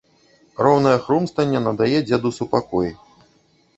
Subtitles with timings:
[0.67, 2.89] Роўнае хрумстанне надае дзеду супакой.